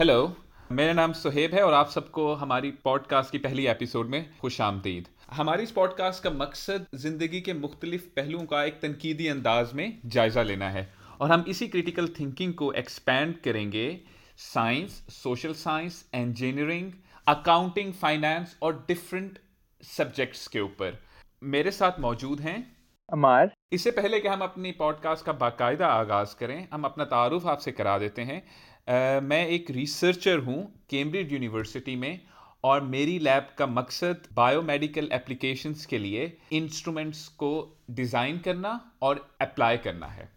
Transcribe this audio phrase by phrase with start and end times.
[0.00, 0.36] Hello
[0.72, 5.08] मेरा नाम सुहेब है और आप सबको हमारी पॉडकास्ट की पहली एपिसोड में खुश आमदीद।
[5.32, 10.42] हमारी इस पॉडकास्ट का मकसद ज़िंदगी के मुख्तलिफ़ पहलुओं का एक तनकीदी अंदाज में जायज़ा
[10.42, 10.88] लेना है
[11.20, 14.00] और हम इसी क्रिटिकल थिंकिंग को एक्सपैंड करेंगे।
[14.36, 16.92] Science social science engineering
[17.28, 19.38] accounting finance और डिफरेंट
[19.82, 20.98] सब्जेक्ट्स के ऊपर।
[21.42, 22.76] मेरे साथ मौजूद हैं।
[23.12, 27.72] अमार। इससे पहले कि हम अपनी पॉडकास्ट का बाकायदा आगाज़ करें हम अपना तारुफ आपसे
[27.72, 28.42] करा देते हैं।
[28.90, 32.20] मैं एक रिसर्चर हूँ कैम्ब्रिज यूनिवर्सिटी में
[32.64, 37.50] और मेरी लैब का मकसद बायोमेडिकल एप्लीकेशंस के लिए इंस्ट्रूमेंट्स को
[37.90, 38.72] डिज़ाइन करना
[39.02, 40.28] और अप्लाई करना है।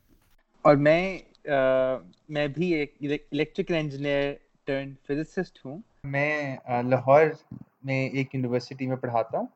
[0.66, 2.00] और मैं आ,
[2.32, 7.36] मैं भी एक इलेक्ट्रिकल इंजीनियर टर्न फिजिसिस्ट हूँ। मैं लाहौर
[7.86, 9.50] में एक यूनिवर्सिटी में पढ़ाता हूँ।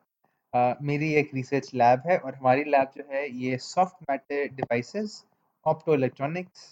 [0.82, 5.22] मेरी एक रिसर्च लैब है और हमारी लैब जो है ये soft matter devices
[5.66, 6.66] opto electronics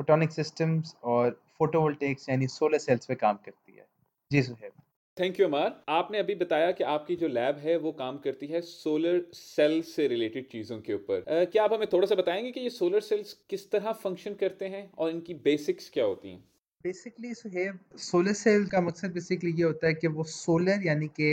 [0.00, 3.86] photonic systems और फोटोवोल्टेक्स यानी सोलर सेल्स पे काम करती है।
[4.30, 4.72] जी सुहेब
[5.16, 8.60] थैंक यू अमार आपने अभी बताया कि आपकी जो लैब है वो काम करती है
[8.62, 12.70] सोलर सेल से रिलेटेड चीज़ों के ऊपर। क्या आप हमें थोड़ा सा बताएँगे कि ये
[12.70, 16.42] सोलर सेल्स किस तरह फ़ंक्शन करते हैं और इनकी बेसिक्स क्या होती हैं?
[16.84, 21.30] बेसिकली सुहेब सोलर सेल का मकसद बेसिकली ये होता है कि वो सोलर यानी कि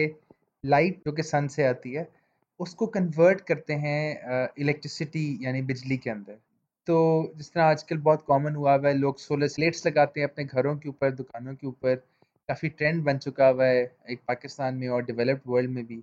[0.64, 2.08] लाइट जो कि सन से आती है
[2.60, 4.00] उसको कन्वर्ट करते हैं
[4.60, 6.40] इलेक्ट्रिसिटी यानी बिजली के अंदर।
[6.90, 10.44] तो जिस तरह आजकल बहुत कॉमन हुआ हुआ है, लोग सोलर स्लेट्स लगाते हैं अपने
[10.46, 11.96] घरों के ऊपर, दुकानों के ऊपर,
[12.50, 15.98] काफ़ी ट्रेंड बन चुका हुआ है एक पाकिस्तान में और डेवलप्ड वर्ल्ड में भी।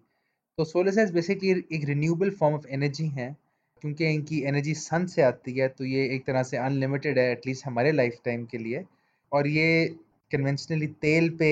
[0.58, 3.36] तो सोलर सेल्स बेसिकली एक रिन्यूएबल फॉर्म ऑफ़ एनर्जी हैं,
[3.82, 7.66] क्योंकि इनकी एनर्जी सन से आती है तो ये एक तरह से अनलिमिटेड है एटलीस्ट
[7.66, 8.84] हमारे लाइफ टाइम के लिए।
[9.32, 9.86] और ये
[10.30, 11.50] कन्वेंशनली तेल पे,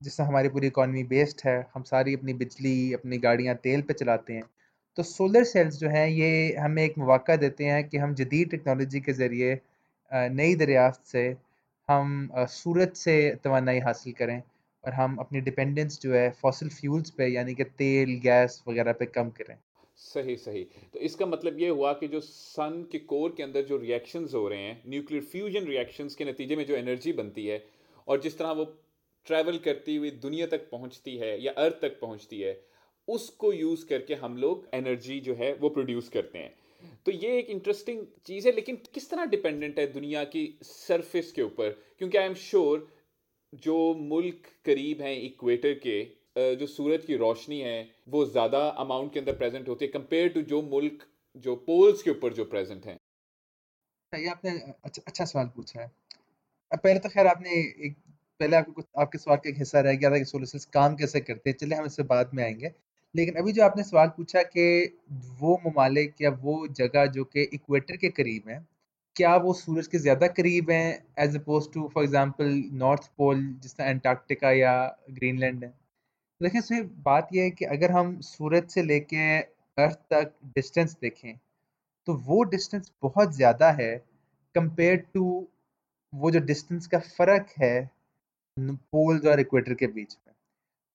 [0.00, 4.32] जिससे हमारी पूरी इकॉनमी बेस्ड है, हम सारी अपनी बिजली, अपनी गाड़ियाँ तेल पे चलाते
[4.32, 4.42] हैं।
[4.98, 9.00] तो सोलर सेल्स जो हैं, ये हमें एक मौका देते हैं कि हम जदीद टेक्नोलॉजी
[9.00, 9.58] के ज़रिए
[10.32, 11.22] नई दरियाफ्त से
[11.88, 13.14] हम सूरज से
[13.44, 14.40] तोानाई हासिल करें
[14.84, 19.06] और हम अपनी डिपेंडेंस जो है फॉसिल फ्यूल्स पे, यानी कि तेल गैस वगैरह पे
[19.08, 19.56] कम करें।
[19.98, 20.62] सही सही।
[20.94, 24.46] तो इसका मतलब ये हुआ कि जो सन के कोर के अंदर जो रिएक्शंस हो
[24.48, 27.62] रहे हैं न्यूक्लियर फ्यूजन रिएक्शंस के नतीजे में जो एनर्जी बनती है
[28.08, 28.64] और जिस तरह वो
[29.26, 32.52] ट्रैवल करती हुई दुनिया तक पहुँचती है या अर्थ तक पहुँचती है
[33.10, 36.54] उसको यूज़ करके हम लोग एनर्जी जो है वो प्रोड्यूस करते हैं।
[37.06, 41.42] तो ये एक इंटरेस्टिंग चीज़ है, लेकिन किस तरह डिपेंडेंट है दुनिया की सरफेस के
[41.42, 41.70] ऊपर?
[41.98, 42.88] क्योंकि आई एम श्योर
[43.62, 46.02] जो मुल्क करीब हैं इक्वेटर के
[46.56, 50.42] जो सूरज की रोशनी है, वो ज़्यादा अमाउंट के अंदर प्रेजेंट होती है कंपेयर टू
[50.50, 51.06] जो मुल्क,
[51.36, 52.96] जो पोल्स के ऊपर जो प्रेजेंट हैं।
[54.12, 54.50] ये आपने
[54.84, 55.90] अच्छा अच्छा सवाल पूछा है।
[56.72, 57.50] पहले तो खैर आपने
[57.86, 57.96] एक,
[58.40, 60.94] पहले आपको कुछ, आपके सवाल का एक हिस्सा रह गया था कि सोलर सेल्स काम
[60.96, 62.72] कैसे करते हैं। चलिए हम इससे बाद में आएँगे।
[63.14, 64.64] लेकिन अभी जो आपने सवाल पूछा कि
[65.40, 68.58] वो ममालिक या वो जगह जो कि इक्वेटर के करीब है,
[69.16, 73.76] क्या वो सूरज के ज़्यादा करीब हैं as oppose to for example north pole जिस
[73.76, 74.74] तरह एंटार्क्टिका या
[75.10, 75.70] ग्रीनलैंड है?
[76.40, 79.38] देखिए सही बात यह है कि अगर हम सूरज से लेके
[79.78, 81.34] अर्थ तक डिस्टेंस देखें
[82.08, 83.96] तो वो डिस्टेंस बहुत ज़्यादा है
[84.54, 85.24] कंपेयर टू
[86.12, 87.90] वो जो डिस्टेंस का फ़र्क है
[88.56, 90.34] पोल्स और इक्वेटर के बीच में।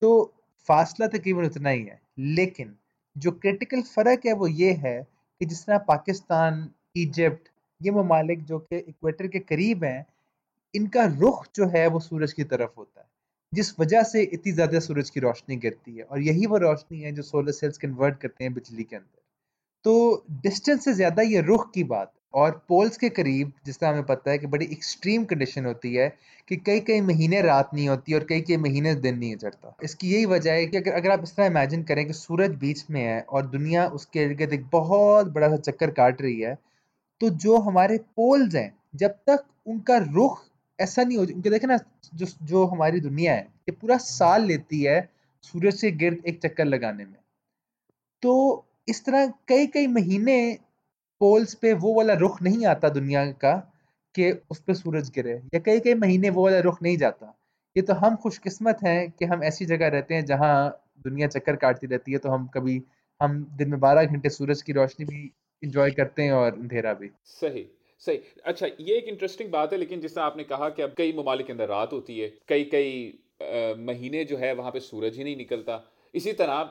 [0.02, 0.35] तो
[0.70, 2.76] फासला तकरीबन उतना ही है, लेकिन
[3.16, 5.02] जो क्रिटिकल फ़र्क है वो ये है
[5.42, 7.50] कि जिस तरह पाकिस्तान, इजिप्ट,
[7.82, 10.06] ये ममालिक जो कि इक्वेटर के करीब हैं,
[10.74, 13.08] इनका रुख जो है वो सूरज की तरफ़ होता है,
[13.54, 17.12] जिस वजह से इतनी ज़्यादा सूरज की रोशनी गिरती है और यही वो रोशनी है
[17.12, 19.22] जो सोलर सेल्स कन्वर्ट करते हैं बिजली के अंदर।
[19.86, 24.04] तो डिस्टेंस से ज़्यादा ये रुख की बात और पोल्स के करीब जिस तरह हमें
[24.06, 26.08] पता है कि बड़ी एक्सट्रीम कंडीशन होती है,
[26.48, 30.14] कि कई कई महीने रात नहीं होती और कई कई महीने दिन नहीं चढ़ता इसकी
[30.14, 33.02] यही वजह है कि अगर अगर आप इस तरह इमेजिन करें कि सूरज बीच में
[33.02, 36.58] है और दुनिया उसके इर्द गिर्द एक बहुत बड़ा सा चक्कर काट रही है
[37.22, 40.44] तो जो हमारे पोल्स हैं, जब तक उनका रुख
[40.80, 41.78] ऐसा नहीं हो, उनके देखे ना,
[42.14, 45.00] जो जो हमारी दुनिया है, ये पूरा साल लेती है
[45.44, 47.16] सूरज से गिर्द एक चक्कर लगाने में।
[48.24, 50.38] तो इस तरह कई कई महीने
[51.22, 53.54] पोल्स पे वो वाला रुख नहीं आता दुनिया का
[54.16, 57.34] कि उस पर सूरज गिरे, या कई कई महीने वो वाला रुख नहीं जाता।
[57.76, 60.54] ये तो हम खुशकिस्मत हैं कि हम ऐसी जगह रहते हैं जहाँ
[61.04, 62.82] दुनिया चक्कर काटती रहती है तो हम कभी,
[63.22, 65.32] हम दिन में बारह घंटे सूरज की रोशनी भी
[65.64, 67.66] इंजॉय करते हैं और अंधेरा भी। सही
[68.02, 71.52] सही। अच्छा ये एक इंटरेस्टिंग बात है, लेकिन जिस आपने कहा कि अब कई ममालिक
[71.52, 75.84] अंदर रात होती है, कई कई महीने जो है वहाँ पे सूरज ही नहीं निकलता।
[76.14, 76.70] इसी तरह,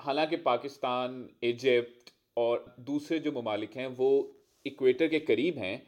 [0.00, 4.36] हालाँकि पाकिस्तान, इजिप्ट और दूसरे जो ममालिक हैं, वो
[4.66, 5.86] इक्वेटर के करीब हैं,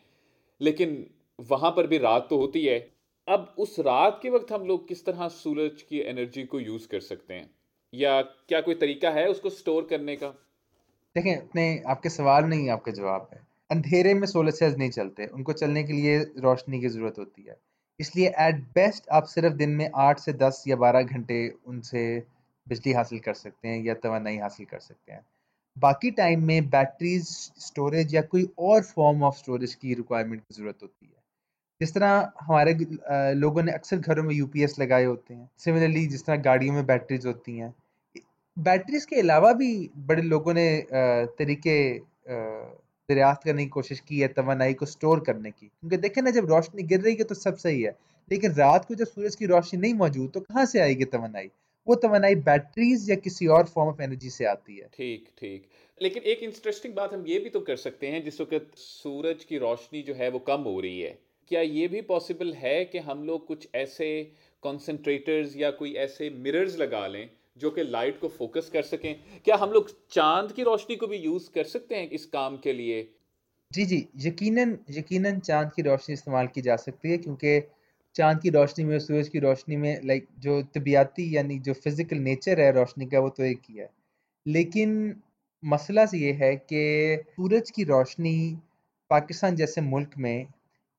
[0.61, 1.11] लेकिन
[1.41, 2.91] वहाँ पर भी रात तो होती है।
[3.29, 7.01] अब उस रात के वक्त हम लोग किस तरह सूरज की एनर्जी को यूज़ कर
[7.01, 7.51] सकते हैं?
[7.95, 10.29] या क्या कोई तरीका है उसको स्टोर करने का?
[11.17, 13.41] देखें अपने आपके सवाल नहीं, आपका जवाब है।
[13.71, 17.57] अंधेरे में सोलर सेल्स नहीं चलते, उनको चलने के लिए रोशनी की ज़रूरत होती है।
[18.01, 22.23] इसलिए एट बेस्ट आप सिर्फ़ दिन में आठ से दस या बारह घंटे उनसे
[22.69, 25.27] बिजली हासिल कर सकते हैं या तोानाई हासिल कर सकते हैं।
[25.77, 27.27] बाकी टाइम में बैटरीज
[27.61, 31.23] स्टोरेज या कोई और फॉर्म ऑफ़ स्टोरेज की रिक्वायरमेंट की ज़रूरत होती है।
[31.81, 32.75] जिस तरह हमारे
[33.35, 37.27] लोगों ने अक्सर घरों में यूपीएस लगाए होते हैं सिमिलरली जिस तरह गाड़ियों में बैटरीज
[37.27, 37.75] होती हैं
[38.57, 39.69] बैटरीज के अलावा भी
[40.07, 40.67] बड़े लोगों ने
[41.39, 41.77] तरीके
[42.29, 46.47] दरियाफ्त करने की कोशिश की है तोानाई को स्टोर करने की। क्योंकि देखें ना, जब
[46.47, 47.97] रोशनी गिर रही है तो सब सही है,
[48.31, 51.51] लेकिन रात को जब सूरज की रोशनी नहीं मौजूद तो कहाँ से आएगी तोानाई
[51.87, 55.67] वो तोानाई बैटरीज या किसी और फॉर्म ऑफ़ एनर्जी से आती है। ठीक ठीक।
[56.01, 59.59] लेकिन एक इंटरेस्टिंग बात हम ये भी तो कर सकते हैं जिस वक्त सूरज की
[59.59, 61.11] रोशनी जो है वो कम हो रही है।
[61.51, 64.09] क्या ये भी पॉसिबल है कि हम लोग कुछ ऐसे
[64.63, 69.15] कॉन्सेंट्रेटर्स या कोई ऐसे मिरर्स लगा लें जो कि लाइट को फोकस कर सकें?
[69.45, 72.73] क्या हम लोग चाँद की रोशनी को भी यूज़ कर सकते हैं इस काम के
[72.73, 73.03] लिए?
[73.71, 77.59] जी जी। यकीनन यकीनन चाँद की रोशनी इस्तेमाल की जा सकती है क्योंकि
[78.17, 82.61] चाँद की रोशनी में, सूरज की रोशनी में लाइक जो तबियाती यानी जो फ़िज़िकल नेचर
[82.61, 83.89] है रोशनी का, वो तो एक ही है।
[84.47, 85.15] लेकिन
[85.63, 88.59] मसला ये है कि सूरज की रोशनी
[89.11, 90.47] पाकिस्तान जैसे मुल्क में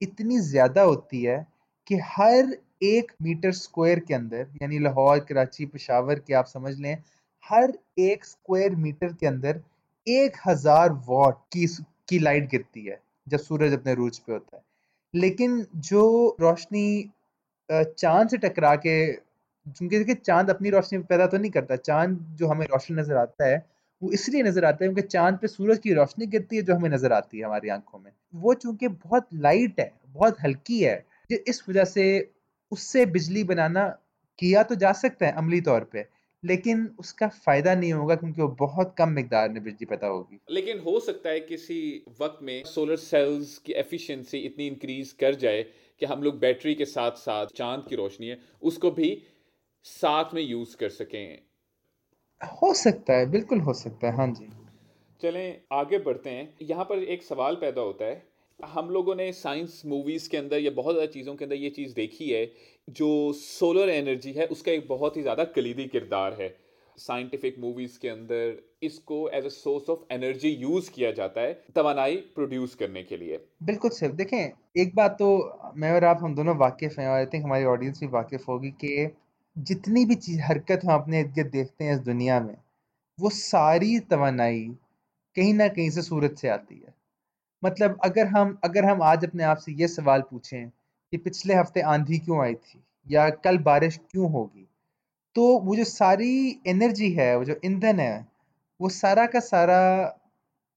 [0.01, 1.45] इतनी ज़्यादा होती है
[1.88, 6.97] कि हर एक मीटर स्क्वायर के अंदर, यानी लाहौर, कराची, पेशावर के आप समझ लें,
[7.44, 9.62] हर एक स्क्वायर मीटर के अंदर
[10.07, 11.67] एक हज़ार वॉट की
[12.09, 14.63] की लाइट गिरती है, जब सूरज अपने रूज पे होता है।
[15.15, 17.12] लेकिन जो रोशनी
[17.69, 22.47] चाँद से टकरा के, क्योंकि देखिए चाँद अपनी रोशनी पैदा तो नहीं करता, चाँद जो
[22.47, 23.65] हमें रोशनी नज़र आता है,
[24.01, 26.89] वो इसलिए नज़र आता है क्योंकि चाँद पे सूरज की रोशनी गिरती है जो हमें
[26.89, 31.63] नज़र आती है हमारी आँखों में। वो चूँकि बहुत लाइट है, बहुत हल्की है इस
[31.69, 32.33] वजह से
[32.71, 33.88] उससे बिजली बनाना
[34.39, 36.06] किया तो जा सकता है अमली तौर पे।
[36.45, 40.80] लेकिन उसका फ़ायदा नहीं होगा क्योंकि वो बहुत कम मकदार में बिजली पैदा होगी। लेकिन
[40.80, 45.63] हो सकता है किसी वक्त में सोलर सेल्स की एफिशिएंसी इतनी इंक्रीज कर जाए
[46.00, 49.24] कि हम लोग बैटरी के साथ साथ चाँद की रोशनी है उसको भी
[49.83, 51.39] साथ में यूज़ कर सकें।
[52.62, 54.48] हो सकता है बिल्कुल हो सकता है हाँ जी।
[55.21, 59.81] चलें आगे बढ़ते हैं। यहाँ पर एक सवाल पैदा होता है हम लोगों ने साइंस
[59.85, 62.45] मूवीज़ के अंदर या बहुत ज़्यादा चीज़ों के अंदर ये चीज़ देखी है,
[62.87, 66.47] जो सोलर एनर्जी है, उसका एक बहुत ही ज़्यादा कलीदी किरदार है।
[66.97, 72.15] साइंटिफिक मूवीज़ के अंदर इसको as a source of energy use किया जाता है तवानाई
[72.35, 75.29] प्रोड्यूस करने के लिए। बिल्कुल सर, देखें, एक बात तो
[75.75, 78.71] मैं और आप हम दोनों वाकिफ़ हैं और आई थिंक हमारी ऑडियंस भी वाकिफ़ होगी
[78.83, 79.09] कि
[79.55, 82.55] जितनी भी चीज़, हरकत हम अपने इर्द गिर्द देखते हैं इस दुनिया में,
[83.19, 84.67] वो सारी तवानाई
[85.35, 86.93] कहीं ना कहीं से सूरज से आती है।
[87.65, 90.69] मतलब अगर हम अगर हम आज अपने आप से ये सवाल पूछें
[91.13, 94.67] कि पिछले हफ़्ते आंधी क्यों आई थी या कल बारिश क्यों होगी
[95.35, 98.27] तो वो जो सारी एनर्जी है, वो जो ईंधन है,
[98.79, 99.79] वो सारा का सारा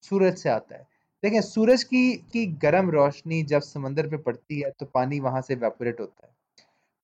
[0.05, 0.87] सूरज से आता है।
[1.23, 5.55] देखें सूरज की की गर्म रोशनी जब समंदर पे पड़ती है तो पानी वहाँ से
[5.55, 6.33] वेपोरेट होता है।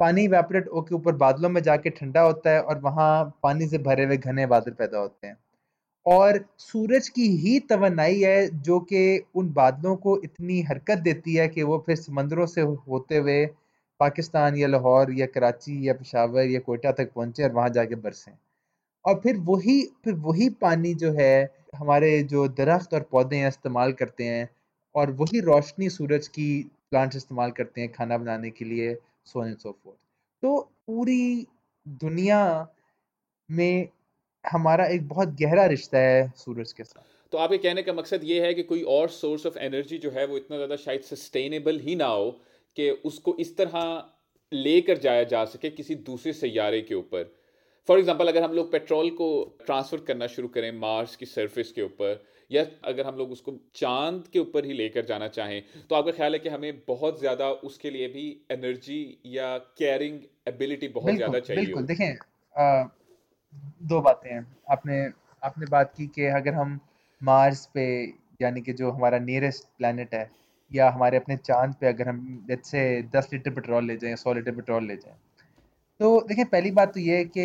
[0.00, 4.04] पानी वेपोरेट होकर ऊपर बादलों में जाके ठंडा होता है और वहाँ पानी से भरे
[4.04, 5.38] हुए घने बादल पैदा होते हैं।
[6.06, 9.02] और सूरज की ही तवनाई है जो कि
[9.34, 13.44] उन बादलों को इतनी हरकत देती है कि वो फिर समंदरों से होते हुए
[14.00, 18.32] पाकिस्तान या लाहौर या कराची या पेशावर या कोयटा तक पहुँचे और वहाँ जाके बरसें।
[19.04, 23.92] और फिर वही फिर वही पानी जो है, हमारे जो दरख्त और पौधे हैं, इस्तेमाल
[23.92, 24.48] करते हैं
[24.94, 26.48] और वही रोशनी सूरज की
[26.90, 28.94] प्लांट्स इस्तेमाल करते हैं खाना बनाने के लिए
[29.26, 29.98] सो एंड सो फोर्थ
[30.42, 31.46] तो पूरी
[31.86, 32.40] दुनिया
[33.48, 33.88] में
[34.44, 38.40] हमारा एक बहुत गहरा रिश्ता है सूरज के साथ। तो आपके कहने का मकसद ये
[38.46, 41.94] है कि कोई और सोर्स ऑफ़ एनर्जी जो है वो इतना ज़्यादा शायद सस्टेनेबल ही
[41.96, 42.30] ना हो
[42.76, 44.04] कि उसको इस तरह
[44.52, 47.32] लेकर जाया जा सके किसी दूसरे सैारे के ऊपर।
[47.88, 49.28] फॉर एग्जांपल अगर हम लोग पेट्रोल को
[49.66, 54.24] ट्रांसफ़र करना शुरू करें मार्स की सरफेस के ऊपर या अगर हम लोग उसको चाँद
[54.32, 57.90] के ऊपर ही लेकर जाना चाहें तो आपका ख्याल है कि हमें बहुत ज़्यादा उसके
[57.90, 62.12] लिए भी एनर्जी या कैरिंग एबिलिटी बहुत ज़्यादा चाहिए देखें
[63.82, 65.04] दो बातें हैं। आपने
[65.42, 66.78] आपने बात की कि अगर हम
[67.20, 67.84] मार्स पे,
[68.42, 70.30] यानी कि जो हमारा नियरेस्ट प्लानट है,
[70.70, 72.80] या हमारे अपने चाँद पे अगर हम जैसे
[73.14, 75.16] दस लीटर पेट्रोल ले जाएँ, सौ लीटर पेट्रोल ले जाएँ
[76.00, 77.44] तो देखिए, पहली बात तो ये है कि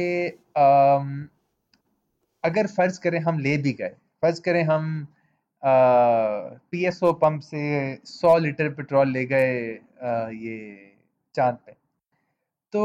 [2.43, 5.07] अगर फ़र्ज़ करें हम ले भी गए, फ़र्ज़ करें हम
[5.63, 7.61] पी एस ओ पम्प से
[8.05, 9.51] सौ लीटर पेट्रोल ले गए
[10.35, 10.57] ये
[11.35, 11.71] चाँद पे
[12.73, 12.81] तो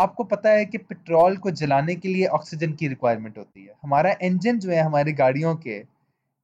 [0.00, 4.14] आपको पता है कि पेट्रोल को जलाने के लिए ऑक्सीजन की रिक्वायरमेंट होती है। हमारा
[4.22, 5.84] इंजन जो है, हमारी गाड़ियों के,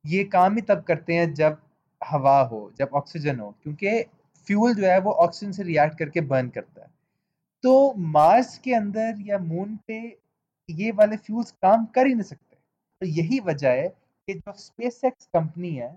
[0.06, 1.62] ये काम ही तब करते हैं जब
[2.00, 4.02] हवा हो, जब ऑक्सीजन हो, क्योंकि
[4.46, 6.90] फ्यूल जो है वो ऑक्सीजन से रिएक्ट करके बर्न करता है।
[7.62, 9.98] तो मार्स के अंदर या मून पे
[10.70, 12.56] ये वाले फ्यूल्स काम कर ही नहीं सकते।
[13.00, 13.88] तो यही वजह है
[14.28, 15.88] कि जो स्पेस एक्स कंपनी है,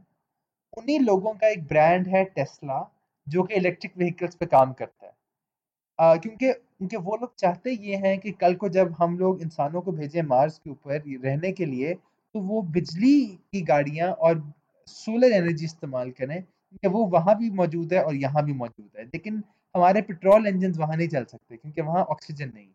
[0.78, 2.80] उन्हीं लोगों का एक ब्रांड है टेस्ला
[3.28, 6.52] जो कि इलेक्ट्रिक व्हीकल्स पे काम करता है। क्योंकि
[6.82, 10.22] क्योंकि वो लोग चाहते ये हैं कि कल को जब हम लोग इंसानों को भेजें
[10.26, 11.94] मार्स के ऊपर रहने के लिए
[12.36, 13.14] तो वो बिजली
[13.54, 14.42] की गाड़ियाँ और
[14.88, 19.06] सोलर एनर्जी इस्तेमाल करें क्योंकि वो वहाँ भी मौजूद है और यहाँ भी मौजूद है।
[19.06, 19.44] लेकिन
[19.76, 22.68] हमारे पेट्रोल इंजन वहाँ नहीं चल सकते क्योंकि वहाँ ऑक्सीजन नहीं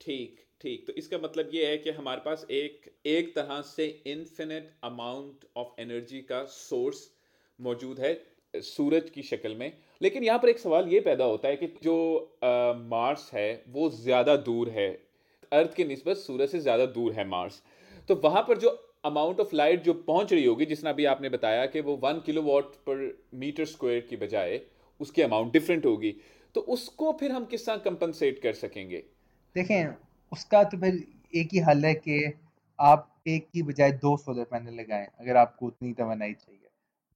[0.00, 4.70] ठीक ठीक। तो इसका मतलब ये है कि हमारे पास एक एक तरह से इन्फिनिट
[4.84, 7.00] अमाउंट ऑफ़ एनर्जी का सोर्स
[7.58, 8.12] मौजूद है।
[8.54, 11.96] सूरज की शक्ल में। लेकिन यहाँ पर एक सवाल ये पैदा होता है कि जो
[12.44, 14.88] आ, मार्स है वो ज़्यादा दूर है।
[15.52, 17.62] अर्थ के नस्बत सूरज से ज़्यादा दूर है मार्स।
[18.08, 18.68] तो वहाँ पर जो
[19.04, 22.74] अमाउंट ऑफ़ लाइट जो पहुँच रही होगी जिसना भी आपने बताया कि वो one kilowatt
[22.88, 23.00] per
[23.36, 24.60] metre square की बजाय
[25.00, 26.14] उसकी अमाउंट डिफरेंट होगी
[26.54, 29.02] तो उसको फिर हम किस तरह कंपनसेट कर सकेंगे?
[29.56, 29.94] देखें
[30.32, 31.02] उसका तो फिर
[31.34, 32.32] एक ही हल है कि
[32.78, 36.68] आप एक की बजाय दो सोलर पैनल लगाएँ अगर आपको उतनी तोानाई चाहिए।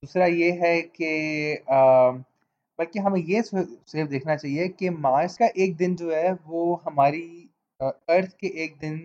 [0.02, 1.64] दूसरा ये है कि
[2.78, 7.22] बल्कि हमें ये सेफ़ देखना चाहिए कि मार्स का एक दिन जो है वो हमारी
[7.80, 8.98] अर्थ के एक दिन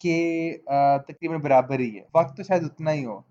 [0.00, 3.22] के तकरीबन बराबर ही है। वक्त तो शायद उतना ही हो,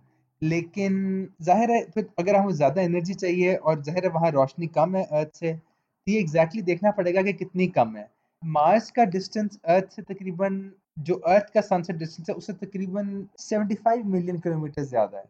[0.41, 0.93] लेकिन
[1.41, 5.03] ज़ाहिर है फिर अगर हमें ज़्यादा एनर्जी चाहिए और ज़ाहिर है वहाँ रोशनी कम है
[5.05, 8.09] अर्थ से तो ये एग्जैक्टली देखना पड़ेगा कि कितनी कम है।
[8.43, 14.03] मार्स का डिस्टेंस अर्थ से तकरीबन, जो अर्थ का सनसेट डिस्टेंस है, उससे तकरीबन 75
[14.05, 15.23] मिलियन किलोमीटर ज़्यादा है,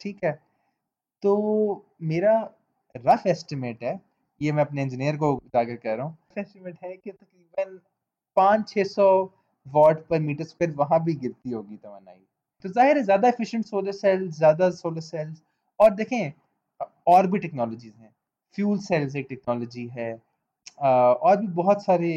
[0.00, 0.38] ठीक है?
[1.22, 2.34] तो मेरा
[2.94, 4.00] रफ एस्टिमेट है,
[4.40, 7.78] ये मैं अपने इंजीनियर को उजागर कर रहा हूँ। एस्टिमेट है कि तकरीबन
[8.36, 9.08] पाँच छः सौ
[9.66, 12.20] वॉट पर मीटर स्क्वायर वहाँ भी गिरती होगी तोानाई
[12.64, 15.42] तो ज़ाहिर है, ज़्यादा एफिशिएंट सोलर सेल्स ज़्यादा सोलर सेल्स
[15.80, 16.32] और देखें,
[17.08, 18.14] और भी टेक्नोलॉजीज़ हैं।
[18.54, 20.12] फ्यूल सेल्स एक टेक्नोलॉजी है
[20.80, 22.10] और भी बहुत सारे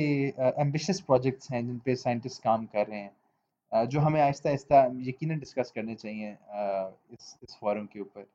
[0.60, 5.38] एम्बिशियस प्रोजेक्ट्स हैं जिन पे साइंटिस्ट काम कर रहे हैं जो हमें आहिस्ता आहिस्ता यकीन
[5.40, 8.26] डिस्कस करने चाहिए इस इस फॉरम के ऊपर।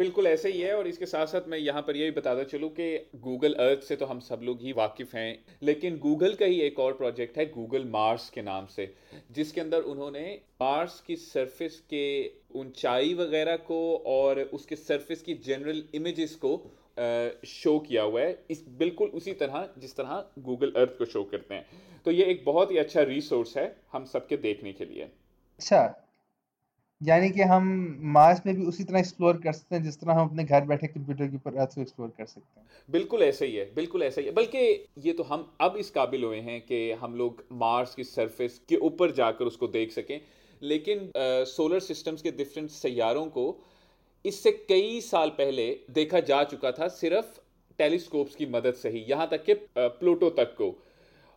[0.00, 2.68] बिल्कुल ऐसे ही है और इसके साथ साथ मैं यहाँ पर ये भी बताता चलूँ
[2.70, 2.86] कि
[3.22, 6.78] गूगल अर्थ से तो हम सब लोग ही वाकिफ़ हैं, लेकिन गूगल का ही एक
[6.78, 8.94] और प्रोजेक्ट है गूगल मार्स के नाम से,
[9.32, 10.24] जिसके अंदर उन्होंने
[10.62, 12.04] मार्स की सरफेस के
[12.56, 16.56] ऊंचाई वगैरह को और उसके सरफेस की जनरल इमेजेस को
[17.46, 21.54] शो किया हुआ है। इस बिल्कुल उसी तरह, जिस तरह गूगल अर्थ को शो करते
[21.54, 21.66] हैं।
[22.06, 25.86] तो ये एक बहुत ही अच्छा रिसोर्स है हम सबके देखने के लिए। अच्छा
[27.00, 27.64] यानी कि हम
[28.12, 30.86] मार्स में भी उसी तरह एक्सप्लोर कर सकते हैं जिस तरह हम अपने घर बैठे
[30.86, 34.20] कंप्यूटर के ऊपर अर्थ को एक्सप्लोर कर सकते हैं। बिल्कुल ऐसे ही है बिल्कुल ऐसा
[34.20, 34.58] ही है। बल्कि
[34.98, 38.76] ये तो हम अब इस काबिल हुए हैं कि हम लोग मार्स की सरफेस के
[38.76, 40.20] ऊपर जाकर उसको देख सकें।
[40.62, 43.46] लेकिन आ, सोलर सिस्टम्स के डिफरेंट सैारों को
[44.24, 47.38] इससे कई साल पहले देखा जा चुका था सिर्फ़
[47.78, 50.70] टेलीस्कोप्स की मदद से ही यहाँ तक कि प्लूटो तक को।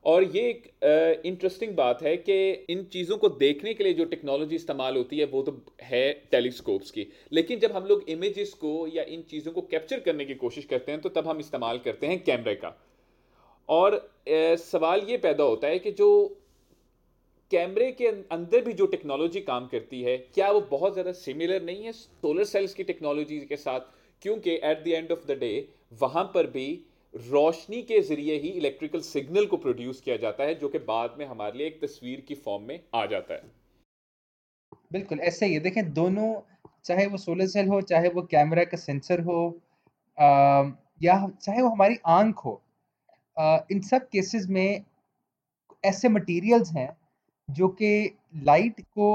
[0.08, 2.36] और ये एक इंटरेस्टिंग बात है कि
[2.70, 6.92] इन चीज़ों को देखने के लिए जो टेक्नोलॉजी इस्तेमाल होती है वो तो है टेलीस्कोप्स
[6.92, 10.66] की। लेकिन जब हम लोग इमेजेस को या इन चीज़ों को कैप्चर करने की कोशिश
[10.66, 12.76] करते हैं तो तब हम इस्तेमाल करते हैं कैमरे का।
[13.70, 16.10] और आ, सवाल ये पैदा होता है कि जो
[17.52, 21.84] कैमरे के अंदर भी जो टेक्नोलॉजी काम करती है क्या वो बहुत ज़्यादा सिमिलर नहीं
[21.84, 23.80] है सोलर सेल्स की टेक्नोलॉजी के साथ?
[24.22, 25.68] क्योंकि at the end of the day
[26.02, 26.68] वहाँ पर भी
[27.18, 31.26] रोशनी के ज़रिए ही इलेक्ट्रिकल सिग्नल को प्रोड्यूस किया जाता है जो कि बाद में
[31.26, 33.52] हमारे लिए एक तस्वीर की फॉर्म में आ जाता है।
[34.92, 36.34] बिल्कुल ऐसे ही देखें दोनों
[36.86, 39.40] चाहे वो सोलर सेल हो चाहे वो कैमरा का सेंसर हो
[40.18, 40.28] आ,
[41.04, 42.62] या चाहे वो हमारी आँख हो
[43.38, 44.84] आ, इन सब केसेस में
[45.84, 46.90] ऐसे मटेरियल्स हैं
[47.50, 47.90] जो कि
[48.44, 49.10] लाइट को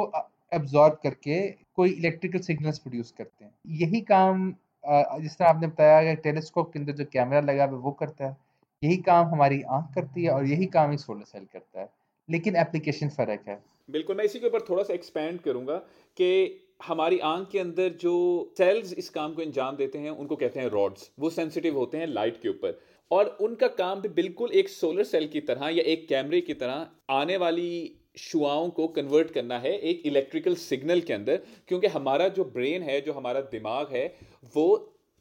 [0.52, 4.54] एब्जॉर्ब करके कोई इलेक्ट्रिकल सिग्नल्स प्रोड्यूस करते हैं। यही काम
[4.86, 8.36] जिस तरह आपने बताया कि टेलीस्कोप के अंदर जो कैमरा लगा है, वो करता है।
[8.82, 11.88] यही काम हमारी आँख करती है और यही काम एक सोलर सेल करता है।
[12.30, 15.76] लेकिन एप्लीकेशन फ़र्क है। बिल्कुल, मैं इसी के ऊपर थोड़ा सा एक्सपेंड करूँगा
[16.16, 18.14] कि हमारी आँख के अंदर जो
[18.58, 22.06] सेल्स इस काम को अंजाम देते हैं, उनको कहते हैं रॉड्स। वो सेंसिटिव होते हैं
[22.06, 26.08] लाइट के ऊपर। और उनका काम भी बिल्कुल एक सोलर सेल की तरह या एक
[26.08, 31.36] कैमरे की तरह आने वाली शुआओं को कन्वर्ट करना है एक इलेक्ट्रिकल सिग्नल के अंदर,
[31.68, 34.06] क्योंकि हमारा जो ब्रेन है, जो हमारा दिमाग है,
[34.54, 34.66] वो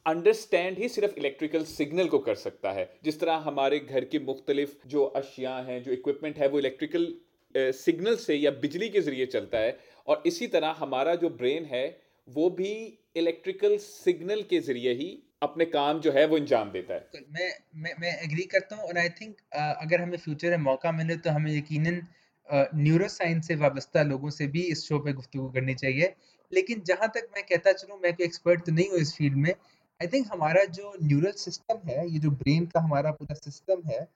[0.06, 4.74] अंडरस्टैंड ही सिर्फ़ इलेक्ट्रिकल सिग्नल को कर सकता है। जिस तरह हमारे घर की मुख्तलिफ़
[4.86, 7.12] जो अशिया हैं, जो इक्विपमेंट है, वो इलेक्ट्रिकल
[7.54, 9.76] सिग्नल से या बिजली के ज़रिए चलता है,
[10.08, 11.86] और इसी तरह हमारा जो ब्रेन है,
[12.28, 12.72] वो भी
[13.16, 15.10] इलेक्ट्रिकल सिग्नल के ज़रिए ही
[15.42, 18.98] अपने काम जो है, वो अंजाम देता है। मैं मैं मैं एग्री करता हूँ, और
[18.98, 22.00] आई थिंक अगर हमें फ्यूचर में मौका मिले तो हमें यकीनन
[22.48, 26.14] न्यूरो साइंस से वाबस्ता लोगों से भी इस शो पे गुफ्तु करनी चाहिए।
[26.52, 29.52] लेकिन जहाँ तक मैं कहता चलूँ, मैं कोई एक्सपर्ट तो नहीं हूँ इस फ़ील्ड में।
[29.52, 34.06] आई थिंक हमारा जो न्यूरल सिस्टम है, ये जो ब्रेन का हमारा पूरा सिस्टम है,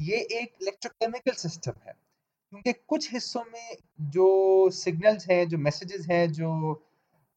[0.00, 1.92] ये एक इलेक्ट्रोकेमिकल सिस्टम है।
[2.52, 3.76] क्योंकि कुछ हिस्सों में
[4.10, 6.82] जो सिग्नल्स हैं, जो मैसेजेस हैं, जो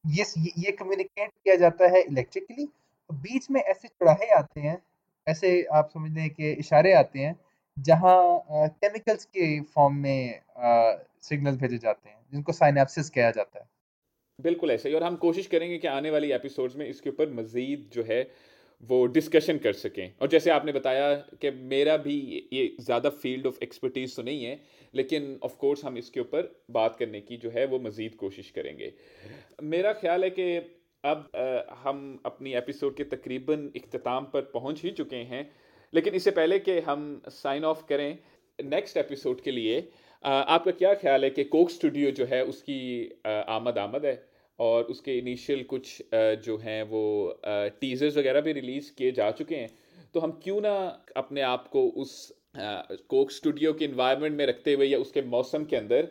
[0.04, 0.26] ये
[0.58, 2.68] ये कम्युनिकेट किया जाता है इलेक्ट्रिकली
[3.10, 4.78] बीच में ऐसे चढ़ाए आते हैं,
[5.28, 7.36] ऐसे आप समझ लें कि इशारे आते हैं
[7.78, 10.40] जहाँ केमिकल्स के फॉर्म में
[11.24, 13.66] सिग्नल भेजे जाते हैं, जिनको साइनेप्सिस कहा जाता है।
[14.40, 17.90] बिल्कुल ऐसे ही, और हम कोशिश करेंगे कि आने वाली एपिसोड्स में इसके ऊपर मज़ीद
[17.94, 18.28] जो है,
[18.84, 22.16] वो डिस्कशन कर सकें। और जैसे आपने बताया कि मेरा भी
[22.54, 24.60] ये ज़्यादा फ़ील्ड ऑफ़ एक्सपर्टीज़ तो नहीं है,
[24.94, 28.94] लेकिन ऑफ़ कोर्स हम इसके ऊपर बात करने की जो है, वो मज़ीद कोशिश करेंगे।
[29.64, 30.58] मेरा ख्याल है कि
[31.04, 31.30] अब
[31.84, 35.50] हम अपनी एपिसोड के तकरीबन अख्ताम पर पहुँच ही चुके हैं।
[35.94, 38.18] लेकिन इससे पहले कि हम साइन ऑफ़ करें
[38.60, 39.80] नेक्स्ट एपिसोड के लिए
[40.24, 42.78] आपका क्या ख्याल है कि कोक स्टूडियो जो है उसकी
[43.28, 44.16] आमद आमद है?
[44.60, 46.04] और उसके इनिशियल कुछ
[46.44, 47.02] जो हैं वो
[47.82, 49.70] टीजर्स वगैरह भी रिलीज़ किए जा चुके हैं।
[50.14, 50.74] तो हम क्यों ना
[51.18, 52.12] अपने आप को उस
[52.56, 56.08] कोक स्टूडियो के इन्वायरमेंट में रखते हुए या उसके मौसम के अंदर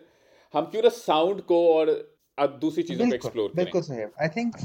[0.54, 1.90] हम क्यों ना साउंड को और
[2.38, 3.64] अब दूसरी चीज़ों को एक्सप्लोर करें?
[3.64, 4.56] बिल्कुल सही आई थिंक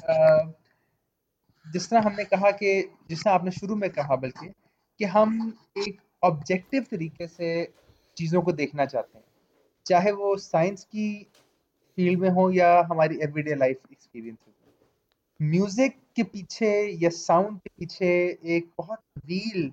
[1.65, 2.73] जिस तरह हमने कहा कि
[3.09, 4.53] जिस तरह आपने शुरू में कहा बल्कि
[4.99, 7.49] कि हम एक ऑब्जेक्टिव तरीके से
[8.17, 9.25] चीज़ों को देखना चाहते हैं।
[9.85, 11.09] चाहे वो साइंस की
[11.97, 14.37] फ़ील्ड में हो या हमारी एवरीडे लाइफ एक्सपीरियंस
[15.39, 16.69] म्यूज़िक के पीछे
[17.03, 18.07] या साउंड के पीछे
[18.55, 19.71] एक बहुत रील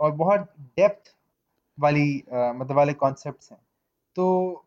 [0.00, 0.40] और बहुत
[0.78, 1.14] डेप्थ
[1.78, 3.60] वाली आ, मतलब वाले कॉन्सेप्ट्स हैं।
[4.16, 4.66] तो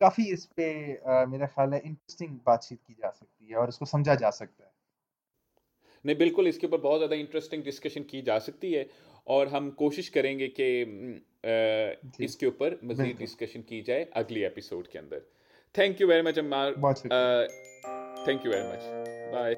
[0.00, 4.14] काफ़ी इस पर मेरा ख्याल है इंटरेस्टिंग बातचीत की जा सकती है और इसको समझा
[4.14, 4.70] जा सकता है।
[6.06, 8.86] नहीं बिल्कुल इसके ऊपर बहुत ज़्यादा इंटरेस्टिंग डिस्कशन की जा सकती है
[9.26, 10.68] और हम कोशिश करेंगे कि
[12.24, 15.22] इसके ऊपर मजीद डिस्कशन की जाए अगली एपिसोड के अंदर।
[15.74, 16.72] Thank you very much Ammar.
[18.28, 18.80] Thank you very much
[19.34, 19.54] bye